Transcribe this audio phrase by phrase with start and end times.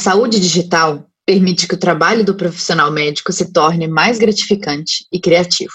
[0.00, 5.74] saúde digital permite que o trabalho do profissional médico se torne mais gratificante e criativo.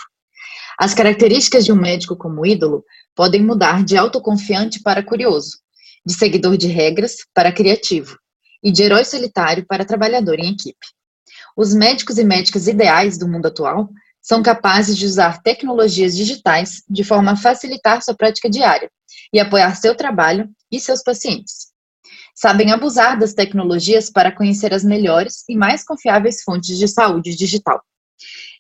[0.78, 2.84] As características de um médico como ídolo
[3.16, 5.60] podem mudar de autoconfiante para curioso,
[6.06, 8.18] de seguidor de regras para criativo
[8.62, 10.88] e de herói solitário para trabalhador em equipe.
[11.56, 13.90] Os médicos e médicas ideais do mundo atual
[14.22, 18.90] são capazes de usar tecnologias digitais de forma a facilitar sua prática diária
[19.32, 21.65] e apoiar seu trabalho e seus pacientes.
[22.36, 27.82] Sabem abusar das tecnologias para conhecer as melhores e mais confiáveis fontes de saúde digital.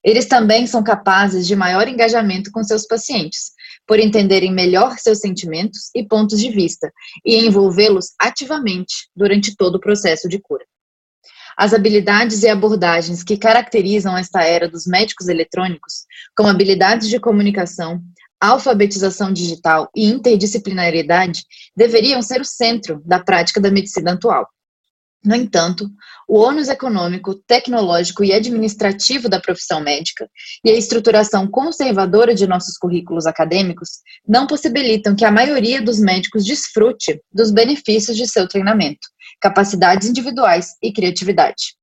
[0.02, 3.52] Eles também são capazes de maior engajamento com seus pacientes,
[3.86, 6.92] por entenderem melhor seus sentimentos e pontos de vista
[7.26, 10.66] e envolvê-los ativamente durante todo o processo de cura.
[11.58, 18.02] As habilidades e abordagens que caracterizam esta era dos médicos eletrônicos, como habilidades de comunicação,
[18.40, 21.44] alfabetização digital e interdisciplinaridade,
[21.76, 24.48] deveriam ser o centro da prática da medicina atual.
[25.26, 25.90] No entanto,
[26.28, 30.30] o ônus econômico, tecnológico e administrativo da profissão médica
[30.64, 33.90] e a estruturação conservadora de nossos currículos acadêmicos
[34.28, 39.08] não possibilitam que a maioria dos médicos desfrute dos benefícios de seu treinamento,
[39.42, 41.74] capacidades individuais e criatividade.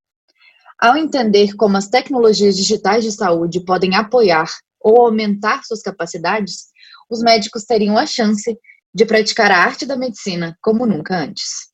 [0.79, 4.47] Ao entender como as tecnologias digitais de saúde podem apoiar
[4.83, 6.65] ou aumentar suas capacidades,
[7.09, 8.57] os médicos teriam a chance
[8.93, 11.71] de praticar a arte da medicina como nunca antes.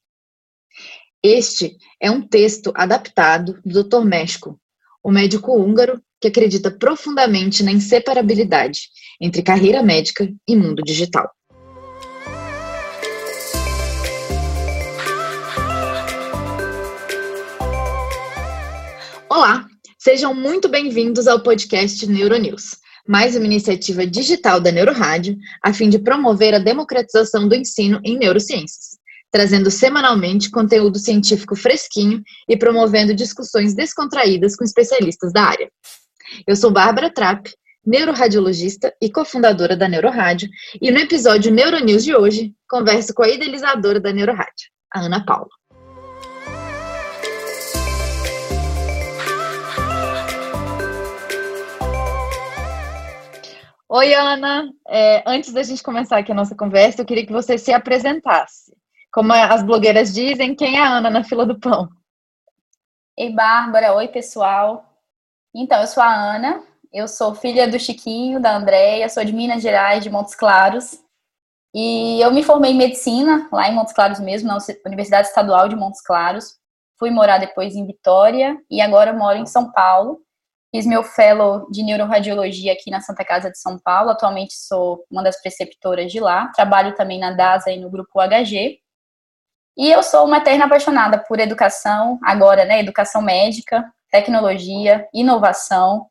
[1.22, 4.06] Este é um texto adaptado do Dr.
[4.06, 4.58] México,
[5.04, 8.82] o médico húngaro que acredita profundamente na inseparabilidade
[9.20, 11.30] entre carreira médica e mundo digital.
[19.30, 22.78] Olá, sejam muito bem-vindos ao podcast Neuronews,
[23.10, 28.16] mais uma iniciativa digital da Neurorádio a fim de promover a democratização do ensino em
[28.16, 29.00] neurociências
[29.32, 35.72] trazendo semanalmente conteúdo científico fresquinho e promovendo discussões descontraídas com especialistas da área.
[36.48, 37.52] Eu sou Bárbara Trapp,
[37.86, 40.50] neuroradiologista e cofundadora da Neurorádio,
[40.82, 45.59] e no episódio Neuronews de hoje, converso com a idealizadora da Neurorádio, a Ana Paula.
[53.92, 54.72] Oi, Ana.
[54.88, 58.72] É, antes da gente começar aqui a nossa conversa, eu queria que você se apresentasse.
[59.12, 61.90] Como as blogueiras dizem, quem é a Ana na fila do pão?
[63.18, 63.96] Ei, Bárbara.
[63.96, 64.86] Oi, pessoal.
[65.56, 66.62] Então, eu sou a Ana,
[66.94, 71.04] eu sou filha do Chiquinho, da Andréia, sou de Minas Gerais, de Montes Claros.
[71.74, 75.76] E eu me formei em medicina, lá em Montes Claros mesmo, na Universidade Estadual de
[75.76, 76.60] Montes Claros.
[77.00, 80.22] Fui morar depois em Vitória e agora moro em São Paulo.
[80.72, 84.12] Fiz meu fellow de neuroradiologia aqui na Santa Casa de São Paulo.
[84.12, 86.52] Atualmente sou uma das preceptoras de lá.
[86.54, 88.80] Trabalho também na DASA e no grupo HG.
[89.78, 92.80] E eu sou uma eterna apaixonada por educação, agora, né?
[92.80, 96.08] Educação médica, tecnologia, inovação.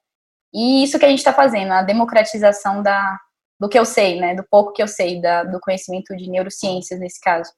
[0.52, 3.18] E isso que a gente está fazendo, a democratização da,
[3.60, 4.34] do que eu sei, né?
[4.34, 7.52] Do pouco que eu sei da, do conhecimento de neurociências nesse caso.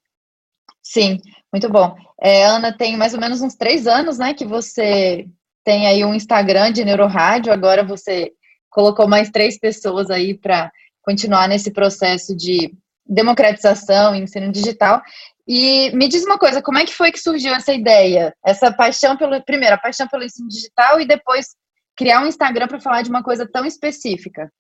[0.82, 1.20] Sim,
[1.52, 1.94] muito bom.
[2.20, 5.26] É, Ana, tem mais ou menos uns três anos, né, que você
[5.64, 8.32] tem aí um Instagram de Neurorádio, agora você
[8.70, 10.70] colocou mais três pessoas aí para
[11.02, 12.72] continuar nesse processo de
[13.06, 15.02] democratização, ensino digital.
[15.46, 18.32] E me diz uma coisa, como é que foi que surgiu essa ideia?
[18.44, 21.48] Essa paixão pelo, primeiro, a paixão pelo ensino digital e depois
[21.96, 24.50] criar um Instagram para falar de uma coisa tão específica?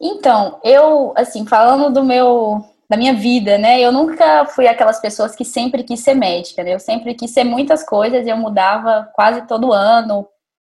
[0.00, 5.36] Então, eu, assim, falando do meu, da minha vida, né, eu nunca fui aquelas pessoas
[5.36, 9.08] que sempre quis ser médica, né, eu sempre quis ser muitas coisas e eu mudava
[9.14, 10.26] quase todo ano,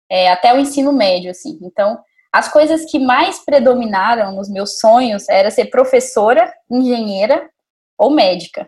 [0.09, 1.59] é, até o ensino médio, assim.
[1.61, 2.00] Então,
[2.33, 7.47] as coisas que mais predominaram nos meus sonhos era ser professora, engenheira
[7.95, 8.67] ou médica.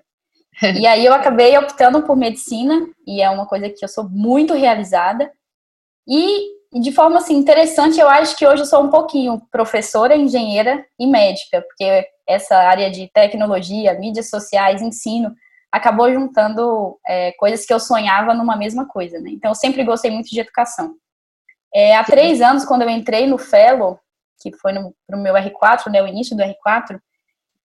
[0.80, 4.54] e aí eu acabei optando por medicina, e é uma coisa que eu sou muito
[4.54, 5.32] realizada.
[6.08, 10.86] E de forma assim interessante, eu acho que hoje eu sou um pouquinho professora, engenheira
[11.00, 15.34] e médica, porque essa área de tecnologia, mídias sociais, ensino,
[15.72, 19.32] acabou juntando é, coisas que eu sonhava numa mesma coisa, né?
[19.32, 20.94] Então eu sempre gostei muito de educação.
[21.74, 24.00] É, há três anos, quando eu entrei no Fellow,
[24.40, 27.00] que foi no meu R4, né, o início do R4,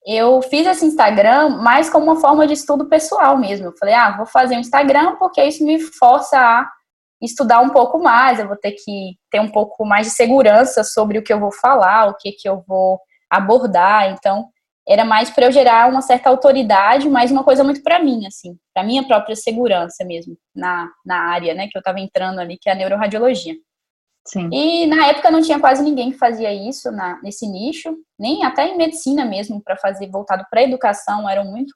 [0.06, 3.68] eu fiz esse Instagram mais como uma forma de estudo pessoal mesmo.
[3.68, 6.70] Eu falei, ah, vou fazer um Instagram porque isso me força a
[7.22, 11.18] estudar um pouco mais, eu vou ter que ter um pouco mais de segurança sobre
[11.18, 13.00] o que eu vou falar, o que, que eu vou
[13.30, 14.10] abordar.
[14.10, 14.48] Então,
[14.86, 18.58] era mais para eu gerar uma certa autoridade, mas uma coisa muito para mim, assim,
[18.74, 22.68] para minha própria segurança mesmo, na, na área, né, que eu estava entrando ali, que
[22.68, 23.54] é a neuroradiologia.
[24.26, 24.48] Sim.
[24.52, 28.66] E na época não tinha quase ninguém que fazia isso na, nesse nicho, nem até
[28.66, 31.74] em medicina mesmo, para fazer voltado para educação, eram muito,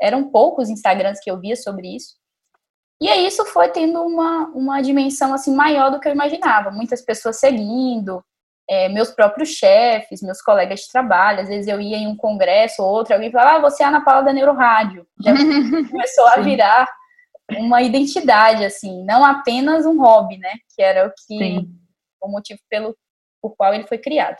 [0.00, 2.14] eram poucos Instagrams que eu via sobre isso.
[3.02, 6.70] E aí isso foi tendo uma, uma dimensão assim maior do que eu imaginava.
[6.70, 8.24] Muitas pessoas seguindo,
[8.70, 11.40] é, meus próprios chefes, meus colegas de trabalho.
[11.40, 13.88] Às vezes eu ia em um congresso ou outro, alguém falava, ah, você é a
[13.88, 15.04] Ana Paula da Neurorádio.
[15.20, 15.32] Já
[15.90, 16.86] começou a virar
[17.58, 20.52] uma identidade, assim, não apenas um hobby, né?
[20.72, 21.74] Que era o que Sim.
[22.22, 22.96] o motivo pelo
[23.42, 24.38] por qual ele foi criado.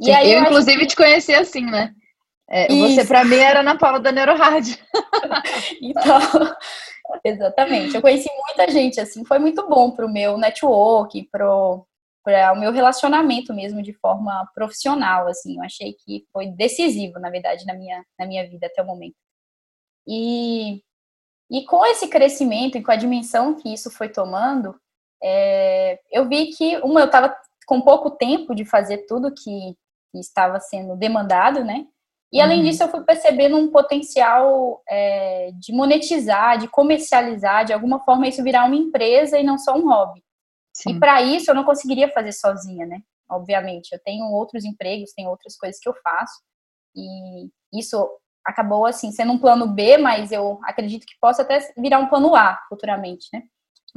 [0.00, 0.86] E aí, eu, eu inclusive, que...
[0.86, 1.94] te conheci assim, né?
[2.48, 4.76] É, você, para mim, era Ana Paula da Neurorádio.
[5.82, 6.20] então,
[7.24, 7.94] exatamente.
[7.94, 11.86] Eu conheci muita gente, assim, foi muito bom para o meu network, para o
[12.58, 15.56] meu relacionamento mesmo de forma profissional, assim.
[15.56, 19.16] Eu achei que foi decisivo, na verdade, na minha, na minha vida até o momento.
[20.06, 20.82] E,
[21.50, 24.78] e com esse crescimento e com a dimensão que isso foi tomando,
[25.22, 27.36] é, eu vi que, uma, eu estava
[27.66, 29.76] com pouco tempo de fazer tudo que
[30.14, 31.86] estava sendo demandado, né?
[32.32, 32.64] E além uhum.
[32.64, 38.42] disso, eu fui percebendo um potencial é, de monetizar, de comercializar, de alguma forma isso
[38.42, 40.22] virar uma empresa e não só um hobby.
[40.74, 40.96] Sim.
[40.96, 43.00] E para isso eu não conseguiria fazer sozinha, né?
[43.30, 46.40] Obviamente, eu tenho outros empregos, tenho outras coisas que eu faço.
[46.94, 48.08] E isso
[48.44, 52.34] acabou assim sendo um plano B, mas eu acredito que possa até virar um plano
[52.34, 53.42] A futuramente, né?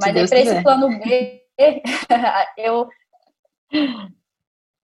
[0.00, 1.42] Mas aí para esse plano B,
[2.56, 2.88] eu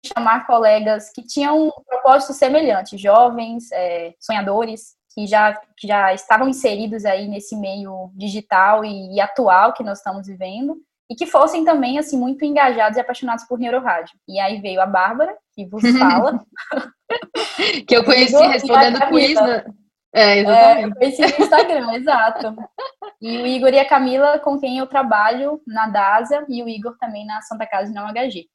[0.04, 6.48] chamar colegas que tinham um propósito semelhante, jovens, é, sonhadores, que já, que já estavam
[6.48, 10.76] inseridos aí nesse meio digital e, e, atual que nós estamos vivendo,
[11.10, 14.16] e que fossem também, assim, muito engajados e apaixonados por neurorádio.
[14.28, 16.40] E aí veio a Bárbara, que vos fala.
[17.86, 19.64] que eu conheci respondendo quiz, né?
[20.12, 20.78] É, exatamente.
[20.78, 22.56] É, eu conheci no Instagram, exato.
[23.20, 26.96] E o Igor e a Camila, com quem eu trabalho na DASA, e o Igor
[26.98, 28.48] também na Santa Casa de Não HG.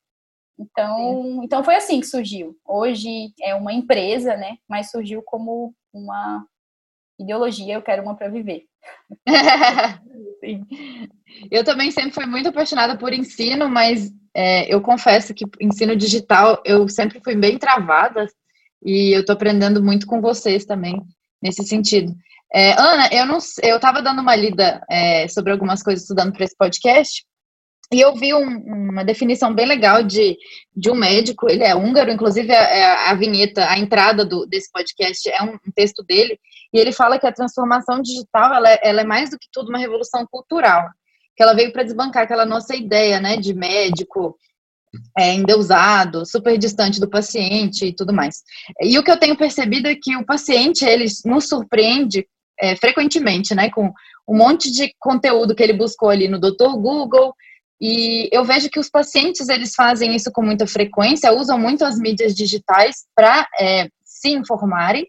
[0.57, 2.57] Então, então foi assim que surgiu.
[2.65, 4.57] Hoje é uma empresa, né?
[4.67, 6.45] Mas surgiu como uma
[7.19, 8.65] ideologia, eu quero uma para viver.
[11.51, 16.61] eu também sempre fui muito apaixonada por ensino, mas é, eu confesso que ensino digital
[16.65, 18.27] eu sempre fui bem travada
[18.83, 21.01] e eu estou aprendendo muito com vocês também
[21.41, 22.13] nesse sentido.
[22.53, 26.45] É, Ana, eu não, eu estava dando uma lida é, sobre algumas coisas estudando para
[26.45, 27.25] esse podcast
[27.91, 30.37] e eu vi um, uma definição bem legal de,
[30.75, 34.45] de um médico, ele é húngaro, inclusive a, é, a, a vinheta, a entrada do,
[34.45, 36.39] desse podcast é um, um, texto dele,
[36.73, 39.69] e ele fala que a transformação digital ela é, ela é mais do que tudo
[39.69, 40.83] uma revolução cultural,
[41.35, 44.35] que ela veio para desbancar aquela nossa ideia né, de médico
[45.17, 48.41] é, endeusado, super distante do paciente e tudo mais.
[48.81, 52.25] E o que eu tenho percebido é que o paciente ele nos surpreende
[52.59, 53.93] é, frequentemente, né, com
[54.27, 56.71] um monte de conteúdo que ele buscou ali no Dr.
[56.77, 57.35] Google,
[57.79, 61.97] e eu vejo que os pacientes eles fazem isso com muita frequência, usam muito as
[61.97, 65.05] mídias digitais para é, se informarem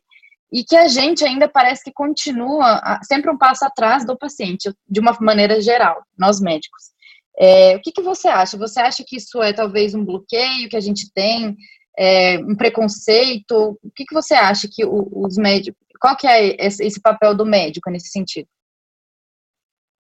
[0.52, 5.00] e que a gente ainda parece que continua sempre um passo atrás do paciente, de
[5.00, 6.84] uma maneira geral, nós médicos.
[7.38, 8.56] É, o que, que você acha?
[8.56, 11.54] Você acha que isso é talvez um bloqueio que a gente tem,
[11.98, 13.78] é, um preconceito?
[13.82, 17.90] O que, que você acha que os médicos, qual que é esse papel do médico
[17.90, 18.48] nesse sentido?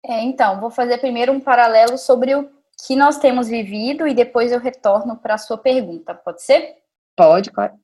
[0.03, 2.49] É, então, vou fazer primeiro um paralelo sobre o
[2.85, 6.77] que nós temos vivido e depois eu retorno para a sua pergunta, pode ser?
[7.15, 7.77] Pode, claro.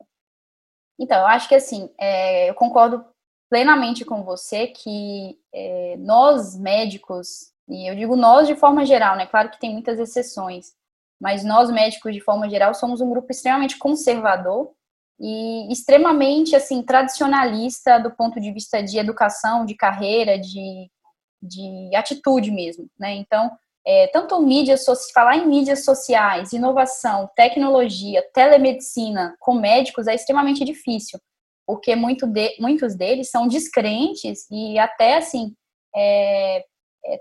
[1.00, 3.06] Então, eu acho que assim, é, eu concordo
[3.50, 9.25] plenamente com você que é, nós médicos, e eu digo nós de forma geral, né?
[9.25, 10.74] Claro que tem muitas exceções,
[11.20, 14.72] mas nós médicos de forma geral somos um grupo extremamente conservador
[15.20, 20.89] e extremamente assim tradicionalista do ponto de vista de educação, de carreira, de
[21.46, 23.14] de atitude mesmo, né?
[23.16, 23.52] Então,
[23.88, 24.84] é, tanto mídias,
[25.14, 31.20] falar em mídias sociais, inovação, tecnologia, telemedicina com médicos é extremamente difícil,
[31.68, 35.54] porque muito de, muitos deles são descrentes e até assim
[35.96, 36.58] é,
[37.06, 37.20] é,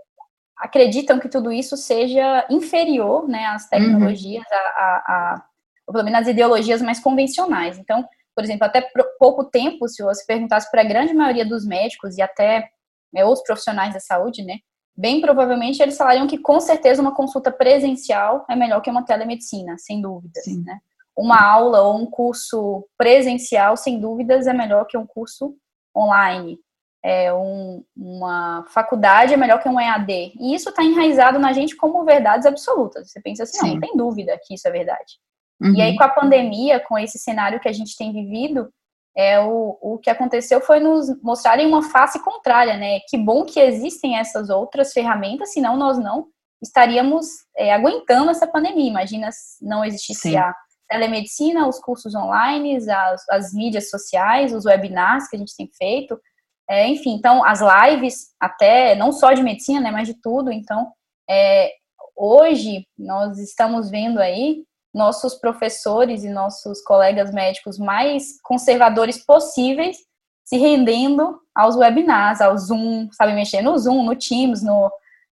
[0.58, 3.68] acreditam que tudo isso seja inferior, né, às uhum.
[3.68, 4.56] tecnologias, uhum.
[4.56, 5.44] a, a, a,
[5.86, 7.78] ou pelo menos às ideologias mais convencionais.
[7.78, 8.88] Então, por exemplo, até
[9.18, 12.68] pouco tempo, se você perguntasse para a grande maioria dos médicos e até
[13.14, 14.58] né, os profissionais da saúde, né,
[14.96, 19.76] bem provavelmente eles falariam que com certeza uma consulta presencial é melhor que uma telemedicina,
[19.78, 20.62] sem dúvidas, Sim.
[20.64, 20.78] né?
[21.16, 25.54] Uma aula ou um curso presencial, sem dúvidas, é melhor que um curso
[25.96, 26.58] online.
[27.04, 30.32] É um, uma faculdade é melhor que um EAD.
[30.40, 33.10] E isso está enraizado na gente como verdades absolutas.
[33.10, 35.20] Você pensa assim, não, não tem dúvida que isso é verdade.
[35.60, 35.74] Uhum.
[35.74, 38.72] E aí, com a pandemia, com esse cenário que a gente tem vivido,
[39.16, 43.00] é, o, o que aconteceu foi nos mostrarem uma face contrária, né?
[43.08, 46.26] Que bom que existem essas outras ferramentas, senão nós não
[46.62, 48.90] estaríamos é, aguentando essa pandemia.
[48.90, 50.36] Imagina se não existisse Sim.
[50.36, 50.54] a
[50.88, 56.18] telemedicina, os cursos online, as, as mídias sociais, os webinars que a gente tem feito,
[56.66, 60.50] É, enfim, então as lives, até não só de medicina, né, mas de tudo.
[60.50, 60.90] Então,
[61.28, 61.70] é,
[62.16, 69.96] hoje nós estamos vendo aí nossos professores e nossos colegas médicos mais conservadores possíveis
[70.44, 74.90] se rendendo aos webinars, ao Zoom, sabe mexer no Zoom, no Teams, no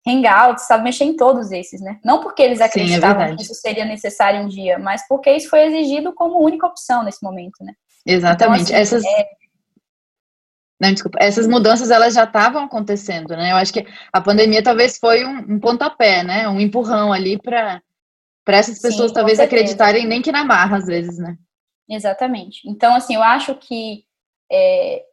[0.05, 1.99] Hangouts, sabe mexer em todos esses, né?
[2.03, 5.49] Não porque eles acreditavam Sim, é que isso seria necessário um dia, mas porque isso
[5.49, 7.73] foi exigido como única opção nesse momento, né?
[8.05, 8.65] Exatamente.
[8.65, 9.27] Então, assim, Essas é...
[10.79, 11.17] Não, desculpa.
[11.19, 13.51] Essas mudanças elas já estavam acontecendo, né?
[13.51, 16.47] Eu acho que a pandemia talvez foi um, um pontapé, né?
[16.47, 17.81] Um empurrão ali para
[18.47, 21.35] para essas pessoas Sim, talvez acreditarem nem que na marra às vezes, né?
[21.89, 22.61] Exatamente.
[22.65, 24.05] Então, assim, eu acho que
[24.49, 25.03] é,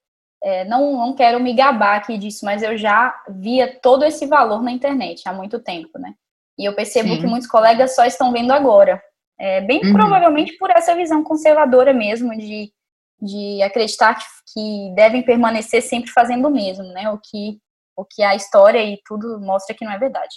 [0.43, 4.63] é, não, não quero me gabar aqui disso, mas eu já via todo esse valor
[4.63, 6.15] na internet há muito tempo, né?
[6.57, 7.21] E eu percebo Sim.
[7.21, 9.03] que muitos colegas só estão vendo agora.
[9.39, 9.93] É, bem uhum.
[9.93, 12.73] provavelmente por essa visão conservadora mesmo de
[13.21, 17.11] de acreditar que, que devem permanecer sempre fazendo o mesmo, né?
[17.11, 17.59] O que,
[17.97, 20.35] o que a história e tudo mostra que não é verdade.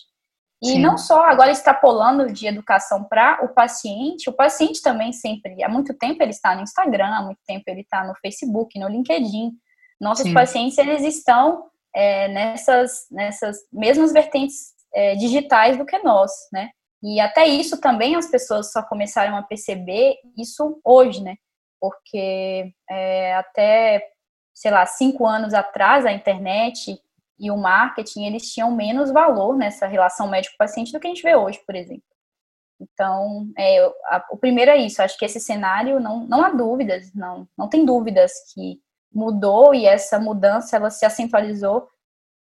[0.62, 0.80] E Sim.
[0.80, 5.94] não só agora extrapolando de educação para o paciente, o paciente também sempre, há muito
[5.94, 9.52] tempo ele está no Instagram, há muito tempo ele está no Facebook, no LinkedIn.
[10.02, 10.34] Nossos Sim.
[10.34, 16.70] pacientes, eles estão é, nessas, nessas mesmas vertentes é, digitais do que nós, né?
[17.04, 21.36] E até isso também as pessoas só começaram a perceber isso hoje, né?
[21.80, 24.02] porque é, até,
[24.54, 27.00] sei lá, cinco anos atrás, a internet
[27.40, 31.36] e o marketing, eles tinham menos valor nessa relação médico-paciente do que a gente vê
[31.36, 32.04] hoje, por exemplo.
[32.80, 37.12] Então, é, a, o primeiro é isso, acho que esse cenário, não, não há dúvidas,
[37.14, 38.80] não, não tem dúvidas que
[39.12, 41.88] mudou e essa mudança, ela se acentualizou,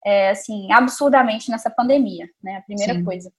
[0.05, 3.03] é, assim, absurdamente nessa pandemia, né, a primeira Sim.
[3.03, 3.31] coisa.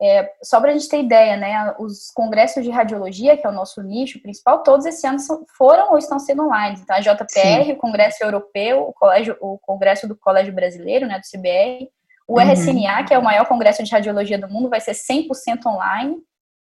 [0.00, 3.52] É, só para a gente ter ideia, né, os congressos de radiologia, que é o
[3.52, 5.18] nosso nicho principal, todos esse ano
[5.56, 6.78] foram ou estão sendo online.
[6.80, 7.72] Então, a JPR, Sim.
[7.72, 11.90] o Congresso Europeu, o, colégio, o Congresso do Colégio Brasileiro, né, do CBR,
[12.28, 12.52] o uhum.
[12.52, 16.16] RSNA, que é o maior congresso de radiologia do mundo, vai ser 100% online.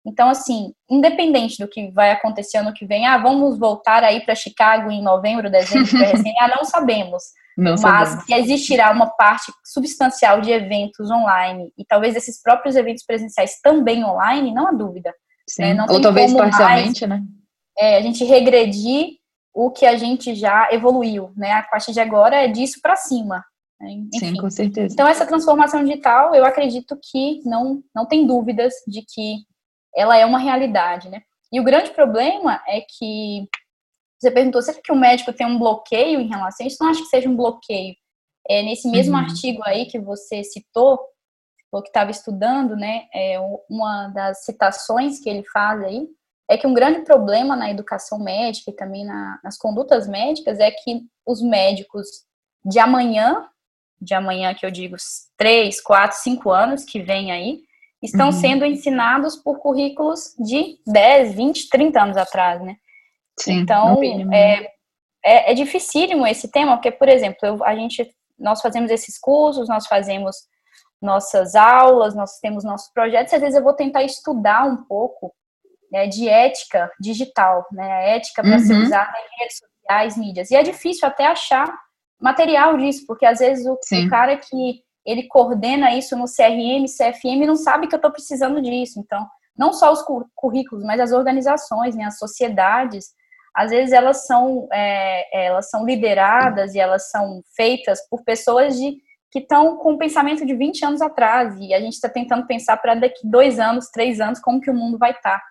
[0.08, 4.34] Então, assim, independente do que vai acontecer ano que vem, ah, vamos voltar aí para
[4.34, 7.22] Chicago em novembro, dezembro, para RSNA, não sabemos.
[7.58, 13.04] Não mas que existirá uma parte substancial de eventos online e talvez esses próprios eventos
[13.04, 15.12] presenciais também online, não há dúvida.
[15.58, 15.74] Né?
[15.74, 17.26] Não Ou talvez parcialmente, mais, né?
[17.76, 19.16] É, a gente regredir
[19.52, 21.50] o que a gente já evoluiu, né?
[21.54, 23.44] A partir de agora é disso para cima.
[23.80, 24.04] Né?
[24.14, 24.94] Sim, com certeza.
[24.94, 29.47] Então essa transformação digital, eu acredito que não não tem dúvidas de que
[29.98, 31.22] ela é uma realidade, né?
[31.52, 33.48] E o grande problema é que
[34.18, 36.76] você perguntou, será que o médico tem um bloqueio em relação a isso?
[36.80, 37.94] Não acho que seja um bloqueio.
[38.48, 39.20] É, nesse mesmo uhum.
[39.20, 40.98] artigo aí que você citou,
[41.70, 43.38] o que estava estudando, né, é,
[43.68, 46.06] uma das citações que ele faz aí,
[46.50, 50.70] é que um grande problema na educação médica e também na, nas condutas médicas é
[50.70, 52.06] que os médicos
[52.64, 53.46] de amanhã,
[54.00, 54.96] de amanhã que eu digo
[55.36, 57.62] três, quatro, cinco anos que vem aí,
[58.02, 58.32] estão uhum.
[58.32, 62.76] sendo ensinados por currículos de 10, 20, 30 anos atrás, né?
[63.38, 64.02] Sim, então,
[64.32, 64.64] é,
[65.24, 69.68] é, é dificílimo esse tema, porque, por exemplo, eu, a gente, nós fazemos esses cursos,
[69.68, 70.36] nós fazemos
[71.00, 75.32] nossas aulas, nós temos nossos projetos, e às vezes eu vou tentar estudar um pouco
[75.90, 78.58] né, de ética digital, né, a ética para uhum.
[78.58, 80.50] ser usada em redes sociais, mídias.
[80.50, 81.72] E é difícil até achar
[82.20, 87.46] material disso, porque às vezes o, o cara que ele coordena isso no CRM, CFM,
[87.46, 89.00] não sabe que eu estou precisando disso.
[89.00, 93.06] Então, não só os currículos, mas as organizações, né, as sociedades,
[93.56, 98.98] às vezes elas são, é, elas são lideradas e elas são feitas por pessoas de,
[99.30, 102.76] que estão com um pensamento de 20 anos atrás, e a gente está tentando pensar
[102.76, 105.38] para daqui dois anos, três anos, como que o mundo vai estar.
[105.38, 105.42] Tá.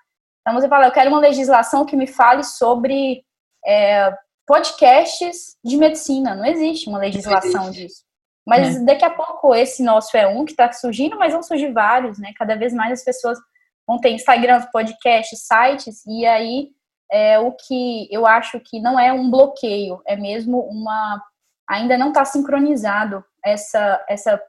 [0.42, 3.24] Então você fala, eu quero uma legislação que me fale sobre
[3.66, 4.14] é,
[4.46, 6.36] podcasts de medicina.
[6.36, 8.07] Não existe uma legislação disso.
[8.48, 8.80] Mas é.
[8.80, 12.32] daqui a pouco esse nosso é um que está surgindo, mas vão surgir vários, né?
[12.38, 13.38] Cada vez mais as pessoas
[13.86, 16.70] vão ter Instagram, podcasts, sites, e aí
[17.12, 21.22] é o que eu acho que não é um bloqueio, é mesmo uma
[21.70, 24.42] ainda não está sincronizado essa, essa,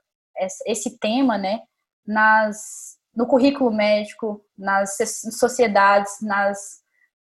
[0.64, 1.60] esse tema, né,
[2.06, 4.96] nas no currículo médico, nas
[5.36, 6.80] sociedades, nas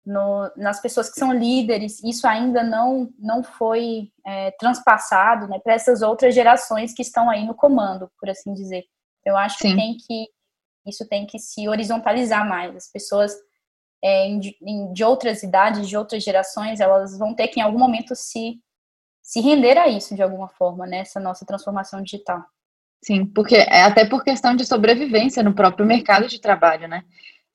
[0.05, 5.73] no, nas pessoas que são líderes, isso ainda não não foi é, transpassado, né, para
[5.73, 8.85] essas outras gerações que estão aí no comando, por assim dizer.
[9.25, 9.69] Eu acho Sim.
[9.69, 10.27] que tem que
[10.87, 12.75] isso tem que se horizontalizar mais.
[12.75, 13.33] As pessoas
[14.03, 18.15] é, em, de outras idades, de outras gerações, elas vão ter que em algum momento
[18.15, 18.59] se,
[19.21, 22.45] se render a isso de alguma forma, nessa né, nossa transformação digital.
[23.03, 27.03] Sim, porque é até por questão de sobrevivência no próprio mercado de trabalho, né?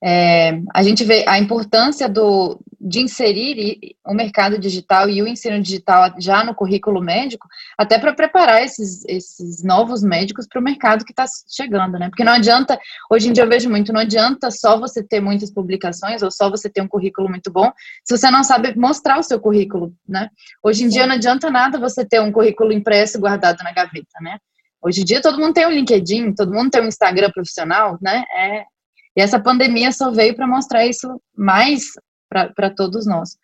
[0.02, 5.60] É, a gente vê a importância do, de inserir o mercado digital e o ensino
[5.60, 11.04] digital já no currículo médico, até para preparar esses, esses novos médicos para o mercado
[11.04, 12.08] que está chegando, né?
[12.08, 12.78] Porque não adianta,
[13.10, 16.48] hoje em dia eu vejo muito, não adianta só você ter muitas publicações ou só
[16.48, 17.70] você ter um currículo muito bom,
[18.02, 20.30] se você não sabe mostrar o seu currículo, né?
[20.62, 24.38] Hoje em dia não adianta nada você ter um currículo impresso guardado na gaveta, né?
[24.82, 28.24] Hoje em dia todo mundo tem um LinkedIn, todo mundo tem um Instagram profissional, né?
[28.34, 28.64] É,
[29.20, 31.90] e essa pandemia só veio para mostrar isso mais
[32.26, 33.36] para todos nós.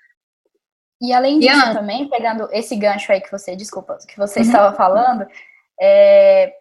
[1.03, 4.47] E além disso e também, pegando esse gancho aí que você, desculpa, que você uhum.
[4.47, 5.27] estava falando,
[5.79, 6.55] é,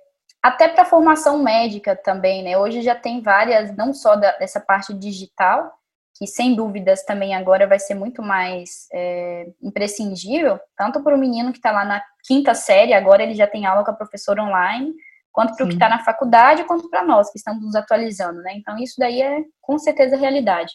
[0.44, 2.58] até para formação médica também, né?
[2.58, 5.72] Hoje já tem várias, não só da, dessa parte digital,
[6.18, 11.54] que sem dúvidas também agora vai ser muito mais é, imprescindível, tanto para o menino
[11.54, 14.94] que está lá na quinta série, agora ele já tem aula com a professora online,
[15.36, 18.54] quanto para o que está na faculdade, quanto para nós que estamos nos atualizando, né?
[18.56, 20.72] Então isso daí é com certeza realidade.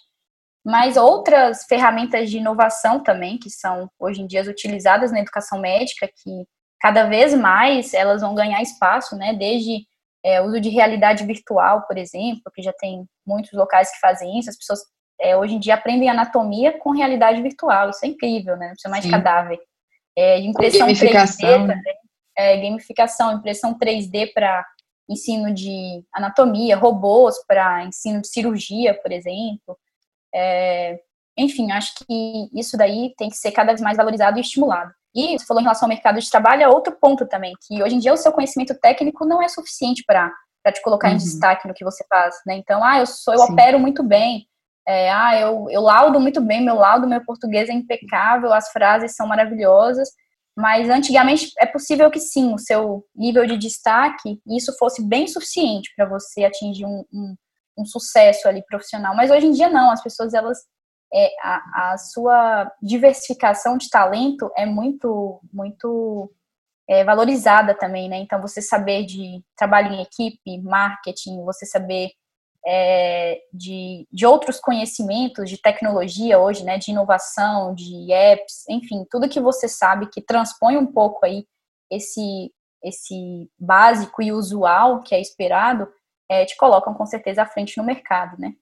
[0.62, 6.06] Mas outras ferramentas de inovação também, que são hoje em dia utilizadas na educação médica,
[6.06, 6.44] que
[6.78, 9.32] cada vez mais elas vão ganhar espaço, né?
[9.32, 9.86] Desde
[10.22, 14.50] é, uso de realidade virtual, por exemplo, que já tem muitos locais que fazem isso,
[14.50, 14.80] as pessoas
[15.18, 17.88] é, hoje em dia aprendem anatomia com realidade virtual.
[17.88, 18.66] Isso é incrível, né?
[18.66, 19.08] Não precisa mais Sim.
[19.08, 19.58] de cadáver.
[20.14, 22.00] É, impressão 3D também.
[22.40, 24.64] É, gamificação, impressão 3D para
[25.09, 29.76] ensino de anatomia, robôs para ensino de cirurgia, por exemplo.
[30.35, 31.00] É,
[31.37, 34.92] enfim, acho que isso daí tem que ser cada vez mais valorizado e estimulado.
[35.14, 37.97] E você falou em relação ao mercado de trabalho, é outro ponto também, que hoje
[37.97, 40.32] em dia o seu conhecimento técnico não é suficiente para
[40.73, 41.14] te colocar uhum.
[41.14, 42.54] em destaque no que você faz, né?
[42.54, 43.52] Então, ah, eu sou, eu Sim.
[43.52, 44.47] opero muito bem,
[44.87, 49.14] é, ah, eu, eu laudo muito bem, meu laudo, meu português é impecável, as frases
[49.16, 50.11] são maravilhosas,
[50.60, 55.90] mas antigamente é possível que sim, o seu nível de destaque, isso fosse bem suficiente
[55.96, 57.34] para você atingir um, um,
[57.78, 59.14] um, sucesso ali profissional.
[59.16, 60.58] Mas hoje em dia não, as pessoas, elas,
[61.12, 66.30] é, a, a sua diversificação de talento é muito, muito
[66.88, 68.18] é, valorizada também, né?
[68.18, 72.10] Então, você saber de trabalho em equipe, marketing, você saber
[72.66, 79.28] é, de, de outros conhecimentos de tecnologia hoje, né, de inovação, de apps, enfim, tudo
[79.28, 81.46] que você sabe que transpõe um pouco aí
[81.90, 85.88] esse, esse básico e usual que é esperado,
[86.28, 88.54] é, te colocam com certeza à frente no mercado, né?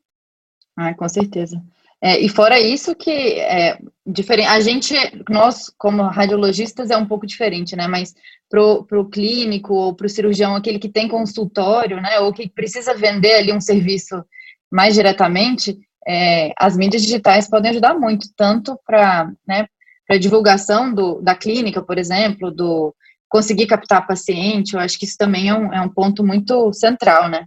[0.77, 1.61] Ah, com certeza.
[2.01, 4.95] É, e fora isso que é diferente, a gente,
[5.29, 7.89] nós como radiologistas é um pouco diferente, né?
[7.89, 8.15] Mas
[8.49, 12.21] pro, pro clínico ou pro cirurgião, aquele que tem consultório, né?
[12.21, 14.25] Ou que precisa vender ali um serviço
[14.71, 19.67] mais diretamente, é, as mídias digitais podem ajudar muito, tanto para né,
[20.07, 22.95] para divulgação do, da clínica, por exemplo, do
[23.29, 27.29] conseguir captar paciente, eu acho que isso também é um, é um ponto muito central,
[27.29, 27.47] né?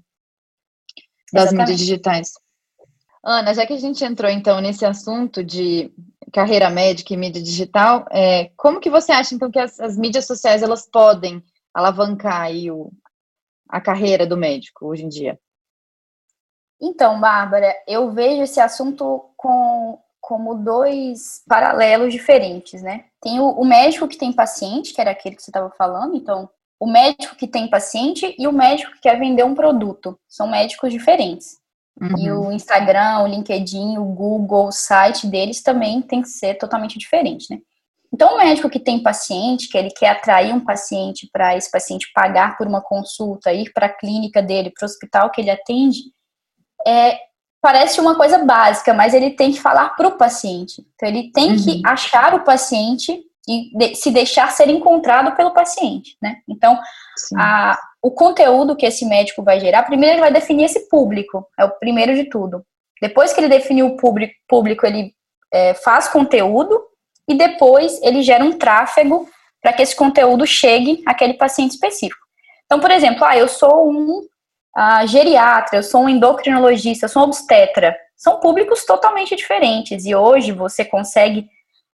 [1.33, 1.71] Das Exatamente.
[1.71, 2.31] mídias digitais.
[3.23, 5.93] Ana, já que a gente entrou então nesse assunto de
[6.33, 10.25] carreira médica e mídia digital, é, como que você acha então que as, as, mídias
[10.25, 12.91] sociais elas podem alavancar aí o,
[13.69, 15.39] a carreira do médico hoje em dia?
[16.79, 23.05] Então, Bárbara, eu vejo esse assunto com, como dois paralelos diferentes, né?
[23.21, 26.49] Tem o, o médico que tem paciente, que era aquele que você estava falando, então
[26.79, 30.19] o médico que tem paciente e o médico que quer vender um produto.
[30.27, 31.60] São médicos diferentes.
[32.01, 32.17] Uhum.
[32.17, 36.97] E o Instagram, o LinkedIn, o Google, o site deles também tem que ser totalmente
[36.97, 37.59] diferente, né?
[38.13, 42.11] Então, o médico que tem paciente, que ele quer atrair um paciente para esse paciente
[42.13, 45.99] pagar por uma consulta, ir para a clínica dele, para o hospital que ele atende,
[46.85, 47.17] é,
[47.61, 50.85] parece uma coisa básica, mas ele tem que falar para o paciente.
[50.95, 51.63] Então, ele tem uhum.
[51.63, 56.37] que achar o paciente e de, se deixar ser encontrado pelo paciente, né?
[56.49, 56.77] Então,
[57.37, 61.65] a, o conteúdo que esse médico vai gerar, primeiro ele vai definir esse público, é
[61.65, 62.65] o primeiro de tudo.
[63.01, 65.13] Depois que ele definiu o público, público ele
[65.53, 66.81] é, faz conteúdo
[67.27, 69.27] e depois ele gera um tráfego
[69.61, 72.21] para que esse conteúdo chegue àquele paciente específico.
[72.65, 74.21] Então, por exemplo, ah, eu sou um
[74.77, 77.95] uh, geriatra, eu sou um endocrinologista, eu sou um obstetra.
[78.15, 81.47] São públicos totalmente diferentes e hoje você consegue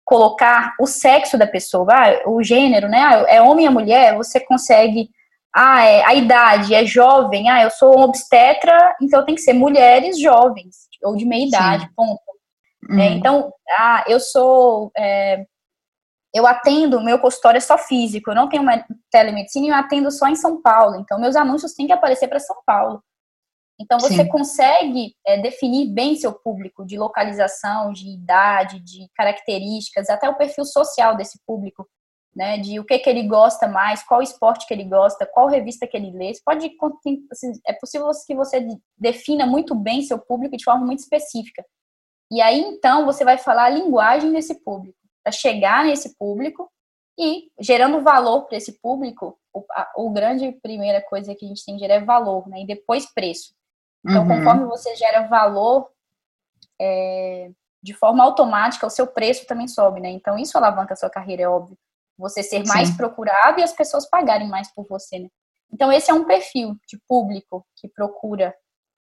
[0.04, 3.00] colocar o sexo da pessoa, ah, o gênero, né?
[3.00, 5.10] Ah, é homem ou mulher, você consegue.
[5.58, 9.54] Ah, é, a idade é jovem, ah, eu sou um obstetra, então tem que ser
[9.54, 11.90] mulheres jovens, ou de meia idade, Sim.
[11.96, 12.20] ponto.
[12.90, 13.00] É, uhum.
[13.00, 14.92] É, então, ah, eu sou.
[14.94, 15.46] É,
[16.34, 20.10] eu atendo, meu consultório é só físico, eu não tenho uma telemedicina e eu atendo
[20.10, 20.96] só em São Paulo.
[20.96, 23.02] Então, meus anúncios têm que aparecer para São Paulo.
[23.80, 24.28] Então, você Sim.
[24.28, 30.66] consegue é, definir bem seu público de localização, de idade, de características, até o perfil
[30.66, 31.88] social desse público,
[32.36, 32.58] né?
[32.58, 35.96] De o que, que ele gosta mais, qual esporte que ele gosta, qual revista que
[35.96, 36.34] ele lê.
[36.34, 36.70] Você pode,
[37.32, 38.68] assim, é possível que você
[38.98, 41.64] defina muito bem seu público de forma muito específica.
[42.30, 46.70] E aí, então, você vai falar a linguagem desse público, para chegar nesse público
[47.18, 49.38] e gerando valor para esse público.
[49.54, 52.60] O, a, o, grande primeira coisa que a gente tem que gerar é valor, né?
[52.60, 53.54] E depois preço.
[54.04, 54.28] Então, uhum.
[54.28, 55.88] conforme você gera valor,
[56.78, 57.50] é,
[57.82, 60.10] de forma automática, o seu preço também sobe, né?
[60.10, 61.78] Então, isso alavanca a sua carreira, é óbvio.
[62.18, 62.96] Você ser mais Sim.
[62.96, 65.28] procurado e as pessoas pagarem mais por você, né?
[65.72, 68.54] Então, esse é um perfil de público que procura.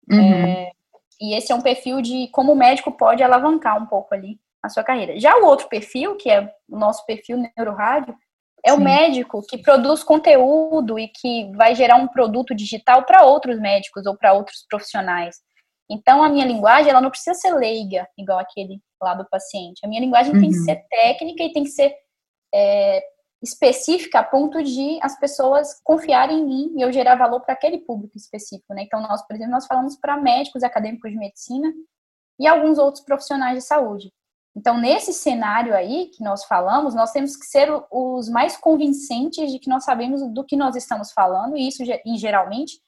[0.10, 0.20] Uhum.
[0.20, 0.72] É,
[1.20, 4.70] e esse é um perfil de como o médico pode alavancar um pouco ali a
[4.70, 5.20] sua carreira.
[5.20, 8.16] Já o outro perfil, que é o nosso perfil neurorádio,
[8.64, 8.78] é Sim.
[8.78, 14.06] o médico que produz conteúdo e que vai gerar um produto digital para outros médicos
[14.06, 15.38] ou para outros profissionais.
[15.90, 19.82] Então, a minha linguagem, ela não precisa ser leiga, igual aquele lá do paciente.
[19.84, 20.40] A minha linguagem uhum.
[20.40, 20.64] tem que uhum.
[20.64, 21.94] ser técnica e tem que ser
[22.54, 23.02] é,
[23.42, 27.80] específica a ponto de as pessoas confiarem em mim e eu gerar valor para aquele
[27.80, 28.84] público específico, né?
[28.84, 31.74] Então, nós, por exemplo, nós falamos para médicos, acadêmicos de medicina
[32.40, 34.12] e alguns outros profissionais de saúde.
[34.56, 39.60] Então, nesse cenário aí que nós falamos, nós temos que ser os mais convincentes de
[39.60, 42.80] que nós sabemos do que nós estamos falando, e isso, em geralmente,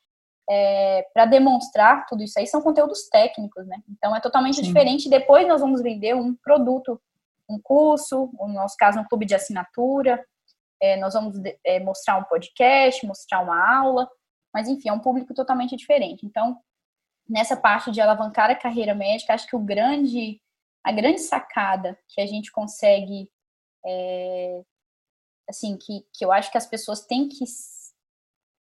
[0.49, 3.77] é, para demonstrar tudo isso aí são conteúdos técnicos, né?
[3.89, 4.63] Então é totalmente Sim.
[4.63, 5.09] diferente.
[5.09, 7.01] Depois nós vamos vender um produto,
[7.49, 10.23] um curso, no nosso caso, um clube de assinatura.
[10.81, 14.09] É, nós vamos é, mostrar um podcast, mostrar uma aula,
[14.53, 16.25] mas enfim, é um público totalmente diferente.
[16.25, 16.59] Então,
[17.27, 20.41] nessa parte de alavancar a carreira médica, acho que o grande,
[20.83, 23.29] a grande sacada que a gente consegue,
[23.85, 24.61] é,
[25.49, 27.45] assim, que, que eu acho que as pessoas têm que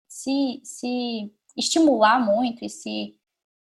[0.07, 3.17] se, se estimular muito e se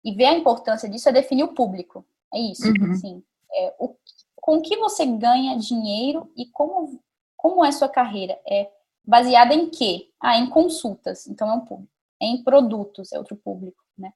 [0.06, 2.06] e ver a importância disso é definir o público.
[2.32, 2.92] É isso, uhum.
[2.92, 3.24] assim.
[3.52, 3.98] É, o,
[4.46, 7.02] com que você ganha dinheiro e como,
[7.36, 8.40] como é sua carreira?
[8.48, 8.70] É
[9.04, 10.12] baseada em quê?
[10.22, 11.92] Ah, em consultas, então é um público.
[12.22, 14.14] É em produtos, é outro público, né?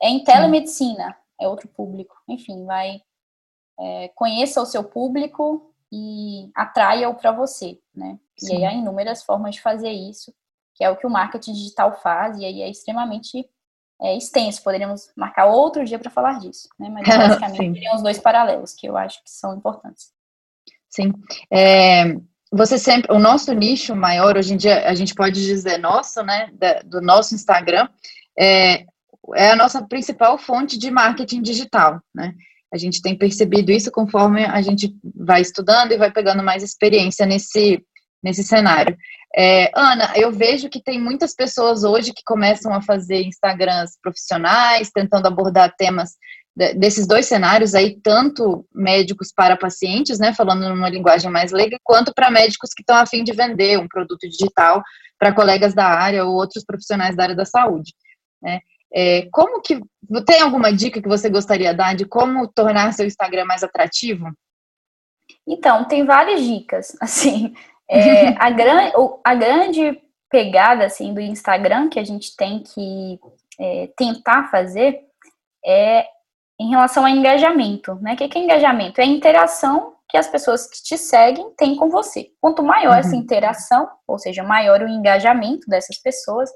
[0.00, 2.14] É em telemedicina, é outro público.
[2.28, 3.02] Enfim, vai...
[3.80, 8.20] É, conheça o seu público e atraia-o para você, né?
[8.38, 8.52] Sim.
[8.52, 10.32] E aí há inúmeras formas de fazer isso
[10.76, 13.50] que é o que o marketing digital faz, e aí é extremamente
[14.02, 14.62] é, extenso.
[14.62, 16.90] Poderíamos marcar outro dia para falar disso, né?
[16.90, 17.06] Mas
[17.38, 20.10] basicamente seriam os dois paralelos que eu acho que são importantes.
[20.90, 21.12] Sim.
[21.50, 22.16] É,
[22.52, 26.50] você sempre, o nosso nicho maior, hoje em dia, a gente pode dizer nosso, né?
[26.52, 27.88] Da, do nosso Instagram,
[28.38, 28.84] é,
[29.34, 32.34] é a nossa principal fonte de marketing digital, né?
[32.72, 37.26] A gente tem percebido isso conforme a gente vai estudando e vai pegando mais experiência
[37.26, 37.84] nesse,
[38.22, 38.96] nesse cenário.
[39.34, 44.90] É, Ana, eu vejo que tem muitas pessoas hoje que começam a fazer Instagrams profissionais,
[44.90, 46.10] tentando abordar temas
[46.54, 52.12] desses dois cenários aí, tanto médicos para pacientes, né, falando numa linguagem mais leiga, quanto
[52.14, 54.82] para médicos que estão a fim de vender um produto digital
[55.18, 57.94] para colegas da área ou outros profissionais da área da saúde.
[58.42, 58.60] Né.
[58.94, 59.80] É, como que
[60.26, 64.26] tem alguma dica que você gostaria de dar de como tornar seu Instagram mais atrativo?
[65.46, 66.94] Então, tem várias dicas.
[67.00, 67.54] Assim,
[67.92, 68.90] é, a, gran,
[69.24, 70.00] a grande
[70.30, 73.20] pegada assim do Instagram que a gente tem que
[73.60, 75.00] é, tentar fazer
[75.64, 76.06] é
[76.58, 78.14] em relação ao engajamento, né?
[78.14, 79.00] O que é engajamento?
[79.00, 82.30] É a interação que as pessoas que te seguem têm com você.
[82.40, 82.98] Quanto maior uhum.
[82.98, 86.50] essa interação, ou seja, maior o engajamento dessas pessoas,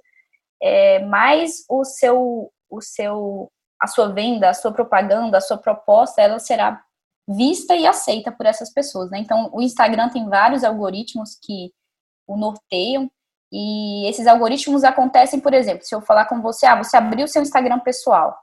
[0.62, 6.20] é, mais o seu, o seu, a sua venda, a sua propaganda, a sua proposta,
[6.20, 6.83] ela será
[7.29, 9.19] vista e aceita por essas pessoas, né?
[9.19, 11.73] Então, o Instagram tem vários algoritmos que
[12.27, 13.11] o norteiam
[13.53, 17.43] e esses algoritmos acontecem, por exemplo, se eu falar com você, ah, você abriu seu
[17.43, 18.37] Instagram pessoal.